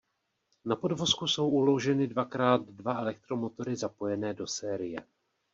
Na 0.65 0.75
podvozku 0.75 1.27
jsou 1.27 1.49
uloženy 1.49 2.07
dvakrát 2.07 2.61
dva 2.69 2.93
elektromotory 2.99 3.75
zapojené 3.75 4.33
do 4.33 4.47
série. 4.47 4.99